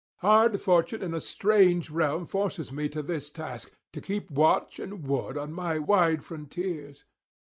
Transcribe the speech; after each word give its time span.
Hard 0.21 0.59
fortune 0.59 1.03
in 1.03 1.13
a 1.13 1.21
strange 1.21 1.91
realm 1.91 2.25
forces 2.25 2.71
me 2.71 2.89
to 2.89 3.03
this 3.03 3.29
task, 3.29 3.69
to 3.93 4.01
keep 4.01 4.31
watch 4.31 4.79
and 4.79 5.03
ward 5.05 5.37
on 5.37 5.53
my 5.53 5.77
wide 5.77 6.25
frontiers. 6.25 7.03